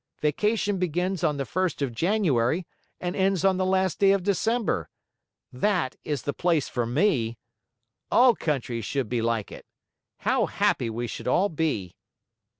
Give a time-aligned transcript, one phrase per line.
[0.19, 2.65] Vacation begins on the first of January
[2.99, 4.89] and ends on the last day of December.
[5.53, 7.37] That is the place for me!
[8.11, 9.67] All countries should be like it!
[10.21, 11.97] How happy we should all be!"